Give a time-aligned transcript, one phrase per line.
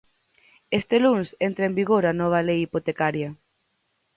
[0.79, 3.29] Este luns entra en vigor a nova Lei hipotecaria.